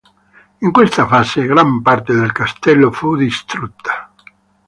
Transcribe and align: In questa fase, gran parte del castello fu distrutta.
In 0.61 0.71
questa 0.71 1.05
fase, 1.05 1.45
gran 1.45 1.83
parte 1.83 2.15
del 2.15 2.31
castello 2.31 2.91
fu 2.91 3.15
distrutta. 3.15 4.11